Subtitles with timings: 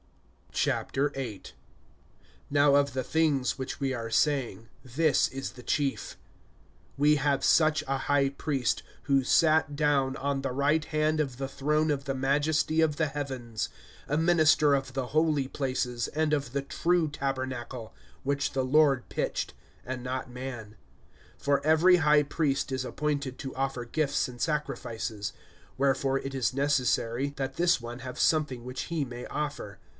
[0.65, 1.43] VIII.
[2.49, 6.17] NOW of the things which we are saying, this is the chief:
[6.97, 11.47] We have such a high priest, who sat down on the right hand of the
[11.47, 13.69] throne of the Majesty of the heavens;
[14.09, 17.93] (2)a minister of the holy places, and of the true tabernacle,
[18.23, 19.53] which the Lord pitched,
[19.85, 20.75] and not man.
[21.41, 25.31] (3)For every high priest is appointed to offer gifts and sacrifices;
[25.77, 29.77] wherefore it is necessary, that this one have something which he may offer.